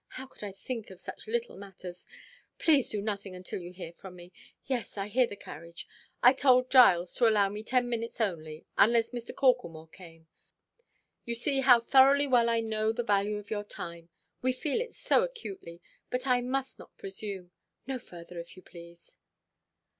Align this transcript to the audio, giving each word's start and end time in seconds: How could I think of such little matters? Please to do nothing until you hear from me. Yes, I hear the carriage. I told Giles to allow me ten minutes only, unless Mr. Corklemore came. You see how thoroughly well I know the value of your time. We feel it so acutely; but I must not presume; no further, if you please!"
How 0.17 0.25
could 0.25 0.43
I 0.43 0.51
think 0.51 0.89
of 0.89 0.99
such 0.99 1.27
little 1.27 1.55
matters? 1.55 2.07
Please 2.57 2.89
to 2.89 2.97
do 2.97 3.03
nothing 3.03 3.35
until 3.35 3.61
you 3.61 3.71
hear 3.71 3.93
from 3.93 4.15
me. 4.15 4.33
Yes, 4.65 4.97
I 4.97 5.07
hear 5.07 5.27
the 5.27 5.35
carriage. 5.35 5.87
I 6.23 6.33
told 6.33 6.71
Giles 6.71 7.13
to 7.17 7.27
allow 7.29 7.49
me 7.49 7.61
ten 7.63 7.87
minutes 7.87 8.19
only, 8.19 8.65
unless 8.79 9.11
Mr. 9.11 9.31
Corklemore 9.31 9.91
came. 9.91 10.27
You 11.23 11.35
see 11.35 11.59
how 11.59 11.79
thoroughly 11.79 12.25
well 12.25 12.49
I 12.49 12.61
know 12.61 12.91
the 12.91 13.03
value 13.03 13.37
of 13.37 13.51
your 13.51 13.63
time. 13.63 14.09
We 14.41 14.53
feel 14.53 14.81
it 14.81 14.95
so 14.95 15.21
acutely; 15.21 15.83
but 16.09 16.25
I 16.25 16.41
must 16.41 16.79
not 16.79 16.97
presume; 16.97 17.51
no 17.85 17.99
further, 17.99 18.39
if 18.39 18.55
you 18.57 18.63
please!" 18.63 19.19